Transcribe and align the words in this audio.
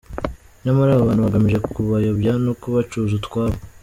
Nyamara 0.63 0.89
aba 0.93 1.07
bantu 1.09 1.25
bagamije 1.25 1.59
kubayobya 1.73 2.31
no 2.45 2.53
kubacuza 2.61 3.11
utwabo 3.19 3.57